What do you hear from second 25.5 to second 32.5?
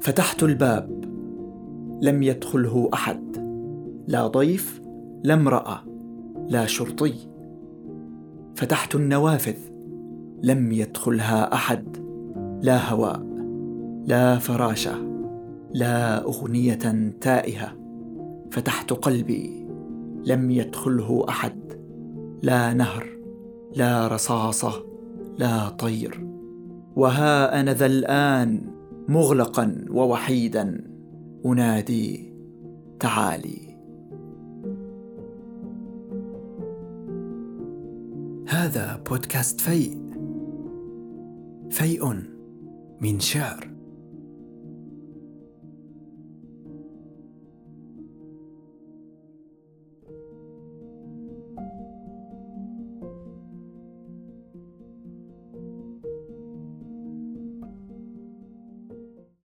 طير. وها أنا ذا الآن مغلقا ووحيدا. أنادي